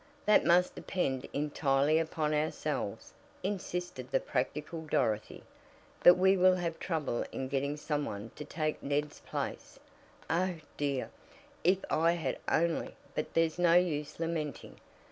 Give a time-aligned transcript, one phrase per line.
[0.25, 3.13] "That must depend entirely upon ourselves,"
[3.43, 5.43] insisted the practical Dorothy.
[6.01, 9.77] "But we will have trouble in getting some one to take Ned's place
[10.27, 11.11] Oh, dear,
[11.63, 14.79] if I had only but there's no use lamenting."